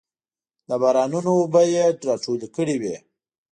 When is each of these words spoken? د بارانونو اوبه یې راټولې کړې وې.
د 0.67 0.69
بارانونو 0.81 1.31
اوبه 1.39 1.61
یې 1.73 1.85
راټولې 2.07 2.47
کړې 2.55 2.75
وې. 2.81 2.95